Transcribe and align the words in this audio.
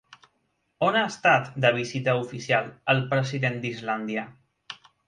On 0.87 0.97
ha 1.01 1.03
estat 1.09 1.51
de 1.67 1.73
visita 1.77 2.17
oficial 2.25 2.73
el 2.95 3.07
president 3.13 3.63
d'Islàndia? 3.69 4.27